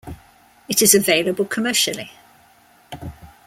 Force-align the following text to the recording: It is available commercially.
It 0.67 0.81
is 0.81 0.95
available 0.95 1.45
commercially. 1.45 2.09